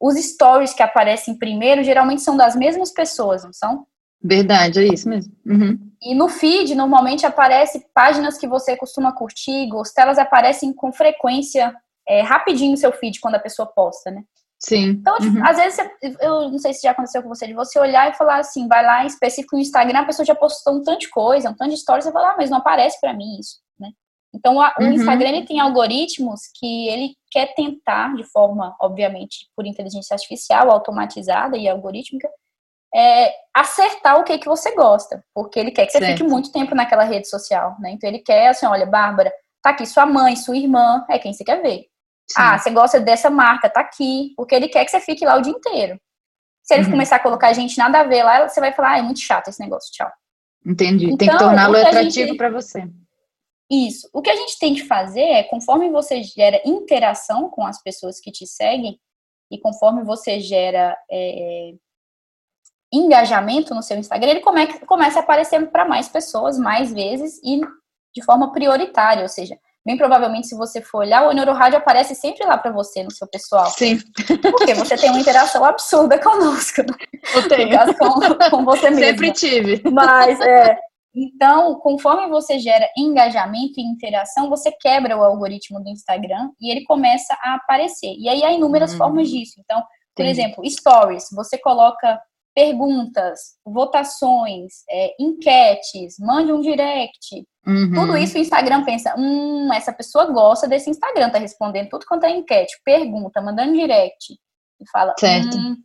[0.00, 3.86] Os stories que aparecem primeiro geralmente são das mesmas pessoas, não são?
[4.22, 5.32] Verdade, é isso mesmo.
[5.44, 5.78] Uhum.
[6.02, 11.74] E no feed, normalmente aparece páginas que você costuma curtir, gostar, elas aparecem com frequência,
[12.08, 14.24] é, rapidinho no seu feed quando a pessoa posta, né?
[14.68, 14.84] Sim.
[14.90, 15.46] Então, tipo, uhum.
[15.46, 15.78] às vezes,
[16.20, 18.84] eu não sei se já aconteceu com você, de você olhar e falar assim, vai
[18.84, 21.70] lá em específico no Instagram, a pessoa já postou um tanto de coisa, um tanto
[21.70, 23.90] de stories, você fala, ah, mas não aparece para mim isso, né?
[24.34, 24.88] Então, a, uhum.
[24.88, 30.70] o Instagram, ele tem algoritmos que ele quer tentar, de forma, obviamente, por inteligência artificial,
[30.70, 32.28] automatizada e algorítmica,
[32.94, 36.18] é, acertar o que que você gosta, porque ele quer que você certo.
[36.18, 37.90] fique muito tempo naquela rede social, né?
[37.90, 41.44] Então, ele quer, assim, olha, Bárbara, tá aqui sua mãe, sua irmã, é quem você
[41.44, 41.86] quer ver.
[42.28, 42.36] Sim.
[42.36, 44.32] Ah, você gosta dessa marca, tá aqui.
[44.36, 46.00] Porque ele quer que você fique lá o dia inteiro.
[46.62, 46.92] Se ele uhum.
[46.92, 49.48] começar a colocar gente nada a ver lá, você vai falar, ah, é muito chato
[49.48, 50.10] esse negócio, tchau.
[50.64, 51.06] Entendi.
[51.06, 52.36] Então, tem que então, torná-lo atrativo gente...
[52.36, 52.88] para você.
[53.70, 54.08] Isso.
[54.12, 58.18] O que a gente tem que fazer é, conforme você gera interação com as pessoas
[58.20, 58.98] que te seguem,
[59.50, 61.74] e conforme você gera é,
[62.92, 67.60] engajamento no seu Instagram, ele come, começa a aparecer para mais pessoas, mais vezes e
[68.14, 72.46] de forma prioritária, ou seja, bem provavelmente, se você for olhar, o Neurorádio aparece sempre
[72.46, 73.70] lá para você, no seu pessoal.
[73.70, 73.98] Sim.
[74.42, 76.82] Porque você tem uma interação absurda conosco.
[76.82, 76.96] Né?
[77.34, 77.78] Eu tenho.
[77.98, 79.04] Com, com você mesmo.
[79.04, 79.82] Sempre tive.
[79.90, 80.78] Mas, é,
[81.14, 86.84] então, conforme você gera engajamento e interação, você quebra o algoritmo do Instagram e ele
[86.84, 88.14] começa a aparecer.
[88.18, 88.98] E aí há inúmeras hum.
[88.98, 89.54] formas disso.
[89.60, 89.82] Então,
[90.14, 90.40] por Entendi.
[90.40, 92.20] exemplo, stories, você coloca
[92.54, 97.44] perguntas, votações, é, enquetes, mande um direct.
[97.66, 97.92] Uhum.
[97.92, 102.24] Tudo isso o Instagram pensa, hum, essa pessoa gosta desse Instagram, tá respondendo tudo quanto
[102.24, 104.34] é enquete, pergunta, mandando direct.
[104.80, 105.56] E fala, certo.
[105.56, 105.76] Hum,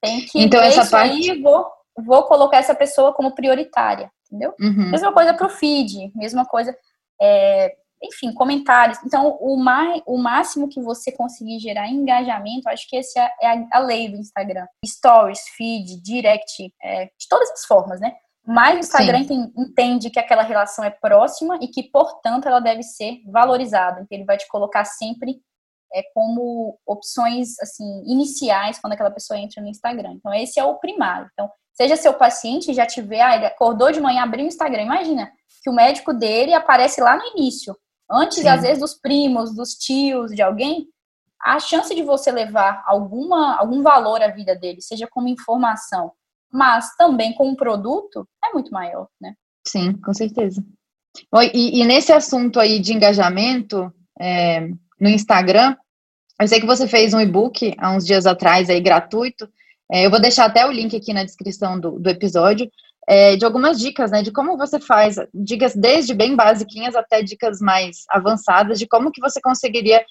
[0.00, 1.30] tem que então, essa parte...
[1.30, 1.66] aí, vou,
[2.04, 4.54] vou colocar essa pessoa como prioritária, entendeu?
[4.60, 4.90] Uhum.
[4.90, 6.76] Mesma coisa pro feed, mesma coisa...
[7.20, 8.98] É, enfim, comentários.
[9.04, 13.46] Então, o, mais, o máximo que você conseguir gerar engajamento, acho que esse é, é
[13.48, 14.66] a, a lei do Instagram.
[14.84, 18.14] Stories, feed, direct, é, de todas as formas, né?
[18.46, 22.82] Mas o Instagram tem, entende que aquela relação é próxima e que, portanto, ela deve
[22.82, 24.00] ser valorizada.
[24.00, 25.38] Então, ele vai te colocar sempre
[25.92, 30.14] é, como opções assim iniciais quando aquela pessoa entra no Instagram.
[30.14, 31.28] Então, esse é o primário.
[31.32, 35.30] Então, seja seu paciente já tiver, ah, ele acordou de manhã, abriu o Instagram, imagina
[35.62, 37.76] que o médico dele aparece lá no início.
[38.10, 38.48] Antes, Sim.
[38.48, 40.88] às vezes, dos primos, dos tios, de alguém,
[41.40, 46.12] a chance de você levar alguma, algum valor à vida dele, seja como informação,
[46.50, 49.34] mas também como produto, é muito maior, né?
[49.66, 50.64] Sim, com certeza.
[51.52, 54.68] E, e nesse assunto aí de engajamento é,
[55.00, 55.76] no Instagram,
[56.40, 59.48] eu sei que você fez um e-book há uns dias atrás aí gratuito.
[59.90, 62.70] É, eu vou deixar até o link aqui na descrição do, do episódio
[63.08, 67.58] é, de algumas dicas, né, de como você faz, dicas desde bem basiquinhas até dicas
[67.58, 70.04] mais avançadas de como que você conseguiria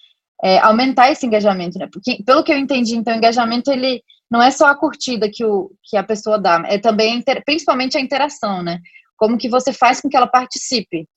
[0.44, 1.88] é, aumentar esse engajamento, né?
[1.94, 5.46] Porque, pelo que eu entendi, então, o engajamento, ele não é só a curtida que,
[5.46, 8.80] o, que a pessoa dá, é também, principalmente a interação, né?
[9.16, 11.08] Como que você faz com que ela participe.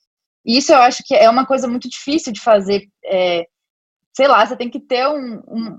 [0.44, 3.46] E isso eu acho que é uma coisa muito difícil de fazer, é,
[4.14, 5.78] sei lá, você tem que ter um, um,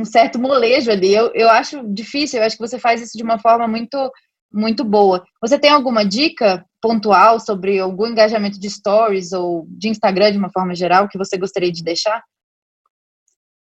[0.00, 1.14] um certo molejo ali.
[1.14, 4.10] Eu, eu acho difícil, eu acho que você faz isso de uma forma muito
[4.52, 5.24] muito boa.
[5.40, 10.50] Você tem alguma dica pontual sobre algum engajamento de stories ou de Instagram de uma
[10.50, 12.22] forma geral que você gostaria de deixar?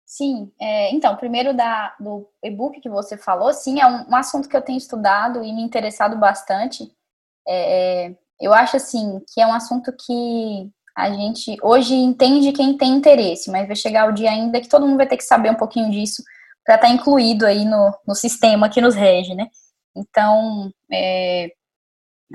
[0.06, 4.48] Sim, é, então, primeiro da, do e-book que você falou, sim, é um, um, assunto
[4.48, 6.90] que eu tenho estudado e me interessado bastante.
[7.46, 12.94] É, eu acho, assim, que é um assunto que a gente hoje entende quem tem
[12.94, 15.56] interesse, mas vai chegar o dia ainda que todo mundo vai ter que saber um
[15.56, 16.24] pouquinho disso
[16.66, 19.48] para estar tá incluído aí no, no sistema que nos rege, né?
[19.98, 21.50] Então, é,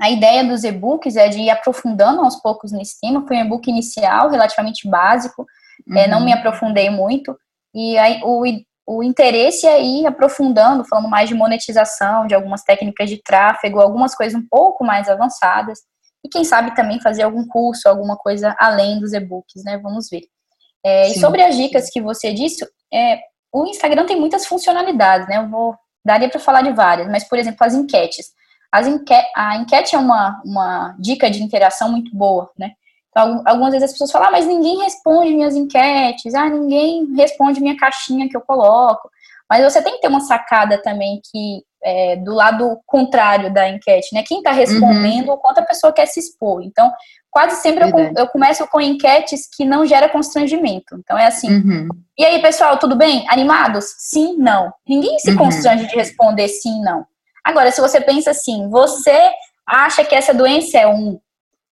[0.01, 3.25] a ideia dos e-books é de ir aprofundando aos poucos nesse tema.
[3.27, 5.45] Foi um e-book inicial, relativamente básico,
[5.87, 5.97] uhum.
[5.97, 6.39] é, não me uhum.
[6.39, 7.37] aprofundei muito.
[7.73, 8.43] E aí, o,
[8.87, 14.15] o interesse é ir aprofundando, falando mais de monetização, de algumas técnicas de tráfego, algumas
[14.15, 15.79] coisas um pouco mais avançadas.
[16.25, 19.77] E quem sabe também fazer algum curso, alguma coisa além dos e-books, né?
[19.77, 20.23] Vamos ver.
[20.85, 23.19] É, e sobre as dicas que você disse, é,
[23.53, 25.37] o Instagram tem muitas funcionalidades, né?
[25.37, 28.31] Eu vou daria para falar de várias, mas, por exemplo, as enquetes.
[28.71, 32.71] As enque a enquete é uma, uma dica de interação muito boa, né?
[33.09, 37.61] Então, algumas vezes as pessoas falam, ah, mas ninguém responde minhas enquetes, ah, ninguém responde
[37.61, 39.07] minha caixinha que eu coloco.
[39.47, 44.15] Mas você tem que ter uma sacada também que é, do lado contrário da enquete,
[44.15, 44.23] né?
[44.23, 45.35] Quem está respondendo, uhum.
[45.35, 46.63] o quanto a pessoa quer se expor.
[46.63, 46.91] Então,
[47.33, 50.95] quase sempre eu, eu, começo com enquetes que não gera constrangimento.
[50.99, 51.51] Então é assim.
[51.51, 51.89] Uhum.
[52.15, 53.25] E aí, pessoal, tudo bem?
[53.27, 53.85] Animados?
[53.97, 54.71] Sim, não.
[54.87, 55.37] Ninguém se uhum.
[55.37, 57.03] constrange de responder sim, não.
[57.43, 59.31] Agora, se você pensa assim, você
[59.65, 61.19] acha que essa doença é um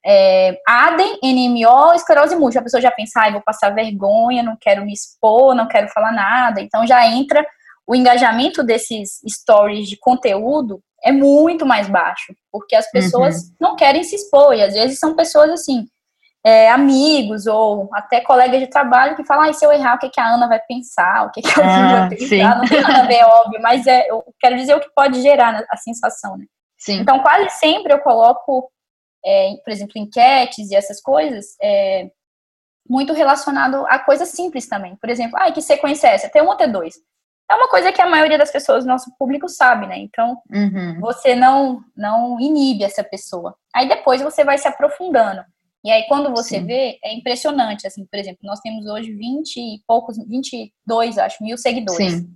[0.04, 2.62] é, ADEM, NMO, esclerose múltipla.
[2.62, 6.12] A pessoa já pensa, ah, vou passar vergonha, não quero me expor, não quero falar
[6.12, 6.62] nada.
[6.62, 7.46] Então já entra
[7.86, 13.54] o engajamento desses stories de conteúdo é muito mais baixo, porque as pessoas uhum.
[13.60, 15.86] não querem se expor, e às vezes são pessoas assim,
[16.44, 20.08] é, amigos ou até colegas de trabalho que falam, ah, se eu errar, o que,
[20.08, 22.80] que a Ana vai pensar, o que, que a Ana ah, vai pensar, não tem
[22.80, 26.36] nada a ver, óbvio, mas é, eu quero dizer o que pode gerar a sensação,
[26.36, 26.46] né?
[26.78, 27.00] Sim.
[27.00, 28.70] Então, quase sempre eu coloco,
[29.24, 32.10] é, por exemplo, enquetes e essas coisas, é,
[32.88, 34.96] muito relacionado a coisas simples também.
[34.96, 36.28] Por exemplo, ah, que sequência é essa?
[36.30, 36.94] Tem um ou tem dois?
[37.50, 39.98] É uma coisa que a maioria das pessoas do nosso público sabe, né?
[39.98, 41.00] Então, uhum.
[41.00, 43.56] você não, não inibe essa pessoa.
[43.74, 45.44] Aí depois você vai se aprofundando.
[45.82, 46.66] E aí, quando você Sim.
[46.66, 47.88] vê, é impressionante.
[47.88, 52.12] Assim, por exemplo, nós temos hoje 20 e poucos, 22, acho, mil seguidores.
[52.12, 52.30] Sim.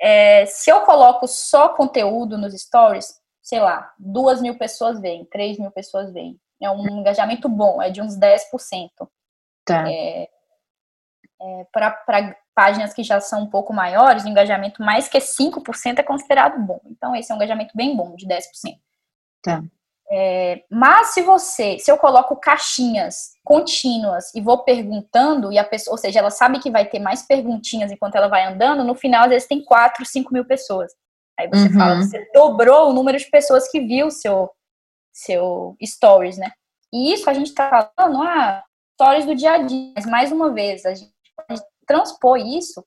[0.00, 5.58] É, se eu coloco só conteúdo nos stories, sei lá, duas mil pessoas veem, três
[5.58, 6.40] mil pessoas veem.
[6.62, 8.40] É um engajamento bom, é de uns 10%.
[9.66, 9.84] Tá.
[9.90, 10.28] É,
[11.42, 16.02] é, para páginas que já são um pouco maiores, o engajamento mais que 5% é
[16.02, 16.80] considerado bom.
[16.86, 18.40] Então, esse é um engajamento bem bom, de 10%.
[19.42, 19.62] Tá.
[20.10, 25.94] É, mas se você, se eu coloco caixinhas contínuas e vou perguntando, e a pessoa,
[25.94, 29.24] ou seja, ela sabe que vai ter mais perguntinhas enquanto ela vai andando, no final,
[29.24, 30.92] às vezes, tem 4, 5 mil pessoas.
[31.38, 31.72] Aí você uhum.
[31.72, 34.50] fala, você dobrou o número de pessoas que viu seu,
[35.12, 36.52] seu stories, né?
[36.92, 38.62] E isso a gente tá falando, ah,
[38.92, 41.12] stories do dia a dia, mas mais uma vez, a gente
[41.48, 42.84] pode transpor isso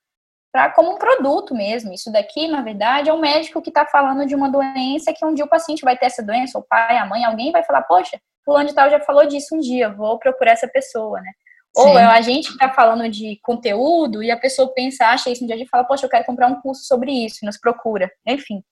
[0.51, 1.93] para como um produto mesmo.
[1.93, 5.33] Isso daqui, na verdade, é um médico que está falando de uma doença que um
[5.33, 8.19] dia o paciente vai ter essa doença, o pai, a mãe, alguém vai falar, poxa,
[8.43, 11.31] fulano de tal já falou disso um dia, vou procurar essa pessoa, né?
[11.75, 11.83] Sim.
[11.83, 15.43] Ou é a gente que está falando de conteúdo e a pessoa pensa, acha isso
[15.43, 18.09] um dia e fala, poxa, eu quero comprar um curso sobre isso, e nos procura.
[18.25, 18.63] Enfim.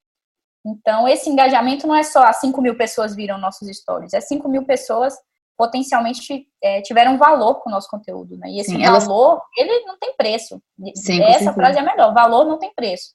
[0.66, 4.50] Então, esse engajamento não é só as 5 mil pessoas viram nossos stories, é 5
[4.50, 5.14] mil pessoas
[5.58, 8.50] potencialmente é, tiveram valor com o nosso conteúdo, né?
[8.50, 9.72] E esse Sim, valor, elas...
[9.72, 10.62] ele não tem preço.
[10.96, 13.14] Sim, Essa frase é melhor, valor não tem preço.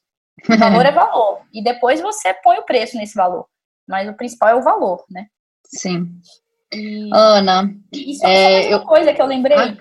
[0.48, 1.40] O valor é valor.
[1.52, 3.46] E depois você põe o preço nesse valor.
[3.88, 5.26] Mas o principal é o valor, né?
[5.66, 6.08] Sim.
[6.72, 7.10] E...
[7.12, 7.74] Ana.
[7.92, 8.86] E só, é, uma eu...
[8.86, 9.56] coisa que eu lembrei.
[9.56, 9.76] Ah,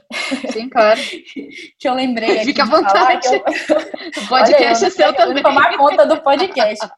[0.51, 0.99] sim, claro.
[1.79, 2.43] que eu lembrei.
[2.43, 3.27] Fica à vontade.
[3.27, 4.23] Eu...
[4.23, 5.43] O podcast é seu também.
[5.43, 6.89] tomar conta do podcast.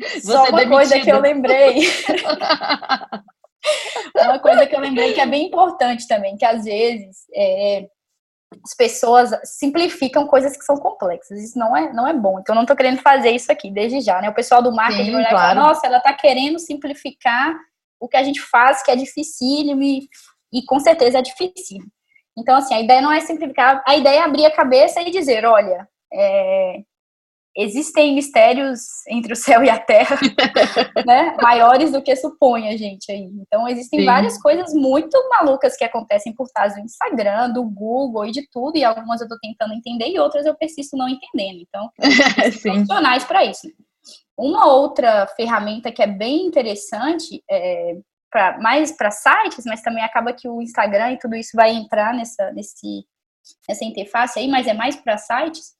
[0.00, 0.70] Você só uma demitida.
[0.70, 1.80] coisa que eu lembrei.
[4.16, 7.88] Uma coisa que eu lembrei que é bem importante também, que às vezes é,
[8.64, 11.40] as pessoas simplificam coisas que são complexas.
[11.42, 12.38] Isso não é, não é bom.
[12.38, 14.28] Então, eu não estou querendo fazer isso aqui, desde já, né?
[14.28, 15.60] O pessoal do marketing Sim, claro.
[15.60, 17.54] nossa, ela está querendo simplificar
[18.00, 20.08] o que a gente faz, que é dificílimo, e,
[20.52, 21.78] e com certeza é difícil.
[22.36, 25.44] Então, assim, a ideia não é simplificar, a ideia é abrir a cabeça e dizer,
[25.44, 26.80] olha, é,
[27.58, 30.16] existem mistérios entre o céu e a terra,
[31.04, 33.28] né, maiores do que supõe a gente aí.
[33.40, 34.06] Então, existem Sim.
[34.06, 38.78] várias coisas muito malucas que acontecem por trás do Instagram, do Google e de tudo,
[38.78, 41.60] e algumas eu estou tentando entender e outras eu persisto não entendendo.
[41.66, 41.90] Então,
[42.62, 43.66] profissionais para isso.
[44.38, 47.96] Uma outra ferramenta que é bem interessante, é,
[48.30, 52.14] pra, mais para sites, mas também acaba que o Instagram e tudo isso vai entrar
[52.14, 53.04] nessa, nesse,
[53.68, 55.72] nessa interface aí, mas é mais para sites,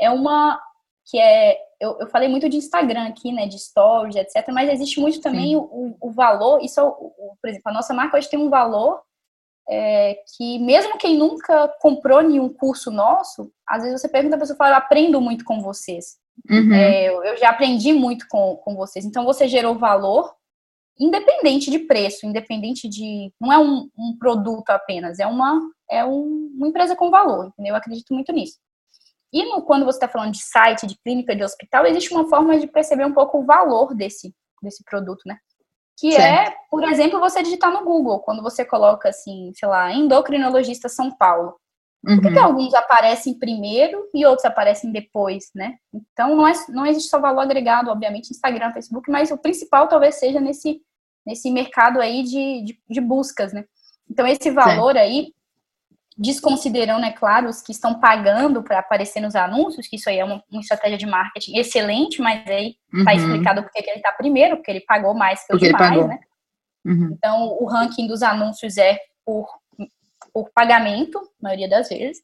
[0.00, 0.58] é uma
[1.06, 1.56] que é.
[1.80, 3.46] Eu, eu falei muito de Instagram aqui, né?
[3.46, 4.48] De stories, etc.
[4.52, 6.62] Mas existe muito também o, o, valor.
[6.62, 9.00] Isso, o, por exemplo, a nossa marca hoje tem um valor
[9.68, 14.56] é, que, mesmo quem nunca comprou nenhum curso nosso, às vezes você pergunta a pessoa
[14.56, 16.16] fala, eu aprendo muito com vocês.
[16.50, 16.72] Uhum.
[16.72, 19.04] É, eu, eu já aprendi muito com, com vocês.
[19.04, 20.34] Então você gerou valor
[20.98, 23.32] independente de preço, independente de.
[23.40, 27.72] Não é um, um produto apenas, é uma, é um, uma empresa com valor, entendeu?
[27.72, 28.58] Eu acredito muito nisso.
[29.36, 32.58] E no, quando você está falando de site, de clínica, de hospital, existe uma forma
[32.58, 35.36] de perceber um pouco o valor desse, desse produto, né?
[35.98, 36.52] Que é, certo.
[36.52, 41.14] é, por exemplo, você digitar no Google, quando você coloca assim, sei lá, endocrinologista São
[41.14, 41.54] Paulo.
[42.02, 42.32] Por que, uhum.
[42.32, 45.74] que, alguns aparecem primeiro e outros aparecem depois, né?
[45.92, 50.14] Então não, é, não existe só valor agregado, obviamente, Instagram, Facebook, mas o principal talvez
[50.14, 50.80] seja nesse,
[51.26, 53.66] nesse mercado aí de, de, de buscas, né?
[54.08, 55.04] Então esse valor certo.
[55.04, 55.34] aí
[56.16, 60.24] desconsiderando, é claro, os que estão pagando para aparecer nos anúncios, que isso aí é
[60.24, 63.18] uma, uma estratégia de marketing excelente, mas aí está uhum.
[63.18, 66.18] explicado porque que ele está primeiro, porque ele pagou mais que os demais, né?
[66.86, 67.10] Uhum.
[67.12, 69.46] Então, o ranking dos anúncios é por,
[70.32, 72.22] por pagamento, na maioria das vezes.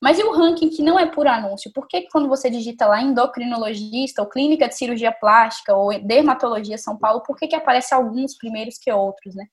[0.00, 1.72] Mas e o ranking que não é por anúncio?
[1.72, 6.96] Por que quando você digita lá endocrinologista, ou clínica de cirurgia plástica, ou dermatologia São
[6.96, 9.46] Paulo, por que, que aparece alguns primeiros que outros, né?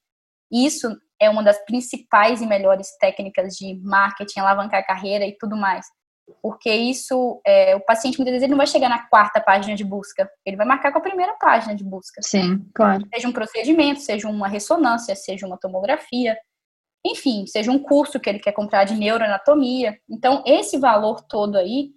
[0.51, 5.55] Isso é uma das principais e melhores técnicas de marketing, alavancar a carreira e tudo
[5.57, 5.85] mais.
[6.41, 9.83] Porque isso, é, o paciente muitas vezes ele não vai chegar na quarta página de
[9.83, 12.21] busca, ele vai marcar com a primeira página de busca.
[12.21, 13.03] Sim, claro.
[13.13, 16.37] Seja um procedimento, seja uma ressonância, seja uma tomografia,
[17.05, 19.97] enfim, seja um curso que ele quer comprar de neuroanatomia.
[20.09, 21.91] Então, esse valor todo aí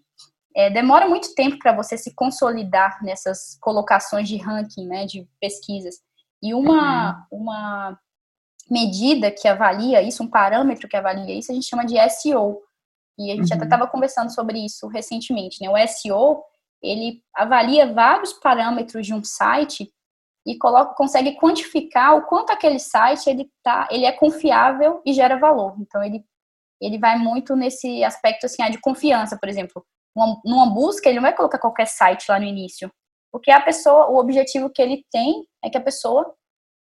[0.54, 5.96] é, demora muito tempo para você se consolidar nessas colocações de ranking, né, de pesquisas.
[6.42, 7.40] E uma, uhum.
[7.40, 7.98] uma
[8.70, 12.61] medida que avalia isso, um parâmetro que avalia isso, a gente chama de SEO.
[13.18, 13.57] E a gente uhum.
[13.57, 15.68] até estava conversando sobre isso recentemente, né?
[15.68, 16.42] O SEO,
[16.83, 19.92] ele avalia vários parâmetros de um site
[20.46, 25.38] e coloca, consegue quantificar o quanto aquele site ele tá, ele é confiável e gera
[25.38, 25.77] valor.
[25.79, 26.25] Então ele
[26.81, 29.85] ele vai muito nesse aspecto assim, de confiança, por exemplo.
[30.17, 32.90] Uma, numa busca, ele não vai colocar qualquer site lá no início,
[33.31, 36.35] porque a pessoa, o objetivo que ele tem é que a pessoa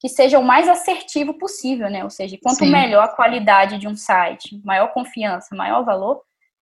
[0.00, 2.02] que seja o mais assertivo possível, né?
[2.02, 2.72] Ou seja, quanto Sim.
[2.72, 6.22] melhor a qualidade de um site, maior confiança, maior valor,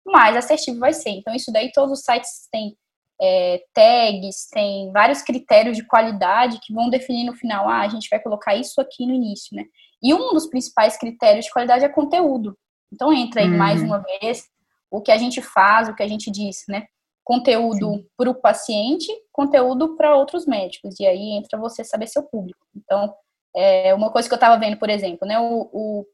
[0.05, 1.11] mais assertivo vai ser.
[1.11, 2.77] Então, isso daí todos os sites têm
[3.23, 8.09] é, tags, tem vários critérios de qualidade que vão definir no final, ah, a gente
[8.09, 9.65] vai colocar isso aqui no início, né?
[10.03, 12.59] E um dos principais critérios de qualidade é conteúdo.
[12.93, 13.57] Então, entra aí uhum.
[13.57, 14.49] mais uma vez
[14.91, 16.87] o que a gente faz, o que a gente diz, né?
[17.31, 20.99] Conteúdo para o paciente, conteúdo para outros médicos.
[20.99, 22.59] E aí entra você saber seu público.
[22.75, 23.15] Então,
[23.55, 25.39] É uma coisa que eu estava vendo, por exemplo, né?
[25.39, 26.07] O, o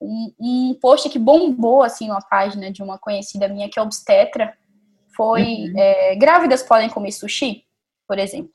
[0.00, 4.56] um, um, post que bombou, assim, uma página de uma conhecida minha que é obstetra,
[5.16, 5.72] foi uhum.
[5.76, 7.64] é, grávidas podem comer sushi,
[8.06, 8.52] por exemplo.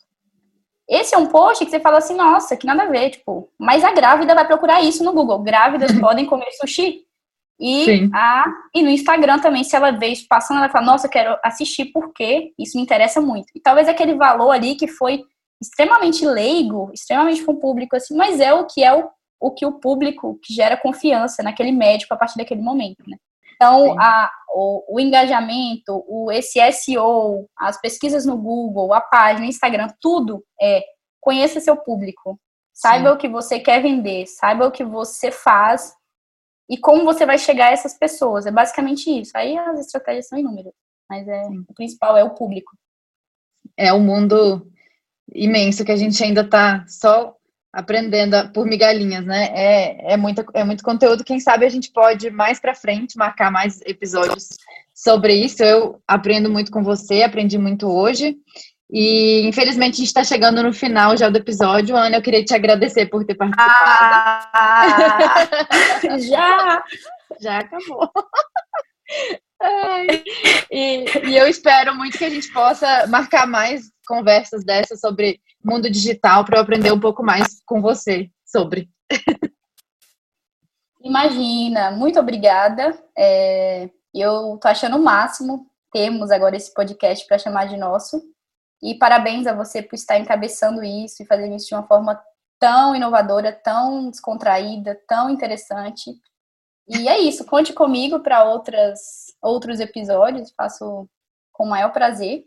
[0.88, 3.84] Esse é um post que você fala assim, nossa, que nada a ver, tipo, mas
[3.84, 5.40] a grávida vai procurar isso no Google.
[5.40, 7.06] Grávidas podem comer sushi.
[7.60, 11.12] E, a, e no Instagram também, se ela vê isso passando, ela fala, nossa, eu
[11.12, 13.48] quero assistir porque isso me interessa muito.
[13.54, 15.24] E talvez aquele valor ali que foi
[15.62, 19.10] extremamente leigo, extremamente com o público, assim, mas é o que é o,
[19.42, 23.18] o que o público que gera confiança naquele médico a partir daquele momento, né?
[23.56, 29.50] Então, a, o, o, engajamento, o, esse SEO, as pesquisas no Google, a página, o
[29.50, 30.82] Instagram, tudo é
[31.20, 32.40] conheça seu público,
[32.74, 33.16] saiba Sim.
[33.16, 35.94] o que você quer vender, saiba o que você faz
[36.70, 38.46] e como você vai chegar a essas pessoas.
[38.46, 39.32] É basicamente isso.
[39.36, 40.74] Aí as estratégias são inúmeras,
[41.10, 42.78] mas é, o principal é o público.
[43.76, 44.68] É um mundo
[45.34, 47.36] imenso que a gente ainda está só
[47.72, 49.50] aprendendo por migalhinhas, né?
[49.54, 51.24] É, é, muita, é muito conteúdo.
[51.24, 54.50] Quem sabe a gente pode mais para frente marcar mais episódios
[54.94, 55.64] sobre isso.
[55.64, 58.38] Eu aprendo muito com você, aprendi muito hoje.
[58.92, 61.96] E infelizmente a gente está chegando no final já do episódio.
[61.96, 63.70] Ana, eu queria te agradecer por ter participado.
[64.54, 65.48] Ah,
[66.18, 66.84] já!
[67.40, 68.12] Já acabou.
[70.72, 75.90] E, e, eu espero muito que a gente possa marcar mais conversas dessas sobre mundo
[75.90, 78.90] digital para eu aprender um pouco mais com você sobre.
[81.02, 82.98] Imagina, muito obrigada.
[83.18, 85.68] É, eu tô achando o máximo.
[85.92, 88.22] Temos agora esse podcast para chamar de nosso.
[88.82, 92.22] E parabéns a você por estar encabeçando isso e fazendo isso de uma forma
[92.60, 96.12] tão inovadora, tão descontraída, tão interessante.
[96.88, 101.08] E é isso, conte comigo para outras outros episódios, faço
[101.52, 102.46] com o maior prazer.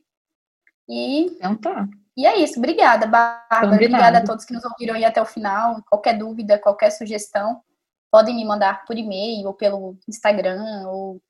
[0.89, 1.89] E então tá.
[2.16, 3.66] E é isso, obrigada, Bárbara.
[3.66, 5.83] Obrigada a todos que nos ouviram aí até o final.
[5.89, 7.62] Qualquer dúvida, qualquer sugestão,
[8.11, 11.22] podem me mandar por e-mail ou pelo Instagram ou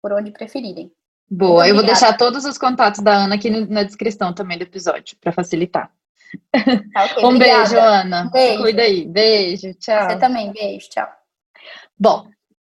[0.00, 0.90] por onde preferirem.
[1.30, 5.16] Boa, eu vou deixar todos os contatos da Ana aqui na descrição também do episódio,
[5.20, 5.90] para facilitar.
[6.92, 7.68] Tá, okay, um obrigada.
[7.68, 8.30] beijo, Ana.
[8.30, 8.62] Beijo.
[8.62, 9.06] Cuida aí.
[9.06, 10.10] Beijo, tchau.
[10.10, 11.08] Você também, beijo, tchau.
[11.98, 12.28] Bom,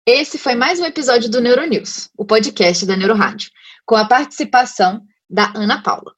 [0.05, 3.51] esse foi mais um episódio do Neuronews, o podcast da Neurorádio,
[3.85, 6.13] com a participação da Ana Paula.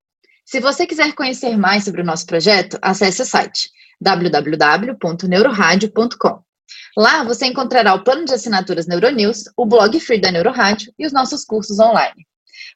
[0.45, 3.69] Se você quiser conhecer mais sobre o nosso projeto, acesse o site
[4.01, 6.48] www.neuroradio.com.
[6.97, 11.13] Lá você encontrará o plano de assinaturas Neuronews, o blog free da Neurorádio e os
[11.13, 12.25] nossos cursos online.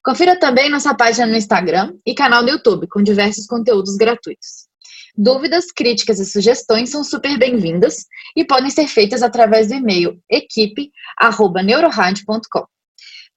[0.03, 4.67] Confira também nossa página no Instagram e canal no YouTube, com diversos conteúdos gratuitos.
[5.15, 12.65] Dúvidas, críticas e sugestões são super bem-vindas e podem ser feitas através do e-mail equipe@neuroradio.com.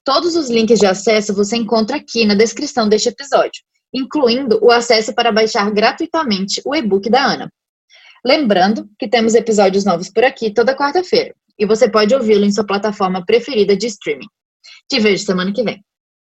[0.02, 5.14] Todos os links de acesso você encontra aqui na descrição deste episódio, incluindo o acesso
[5.14, 7.52] para baixar gratuitamente o e-book da Ana.
[8.26, 12.66] Lembrando que temos episódios novos por aqui toda quarta-feira e você pode ouvi-lo em sua
[12.66, 14.26] plataforma preferida de streaming.
[14.88, 15.80] Te vejo semana que vem.